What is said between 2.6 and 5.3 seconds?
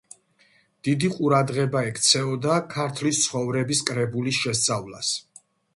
„ქართლის ცხოვრების“ კრებულის შესწავლას.